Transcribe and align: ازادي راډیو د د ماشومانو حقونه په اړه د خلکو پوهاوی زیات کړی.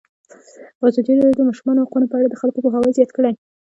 ازادي 0.87 1.11
راډیو 1.15 1.35
د 1.35 1.37
د 1.43 1.47
ماشومانو 1.49 1.83
حقونه 1.83 2.05
په 2.09 2.15
اړه 2.17 2.27
د 2.29 2.35
خلکو 2.41 2.63
پوهاوی 2.63 2.95
زیات 2.97 3.11
کړی. 3.17 3.33